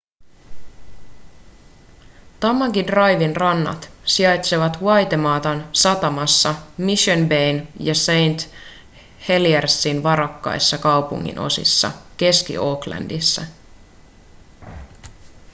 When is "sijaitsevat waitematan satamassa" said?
4.05-6.55